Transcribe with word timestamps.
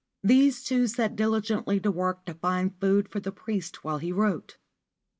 These 0.23 0.63
two 0.63 0.87
set 0.87 1.15
diligently 1.15 1.79
to 1.79 1.91
work 1.91 2.25
to 2.25 2.33
find 2.33 2.75
food 2.79 3.07
for 3.07 3.19
the 3.19 3.31
priest 3.31 3.83
while 3.83 3.99
he 3.99 4.11
wrote. 4.11 4.57